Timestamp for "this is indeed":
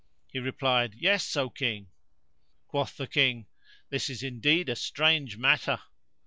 3.91-4.67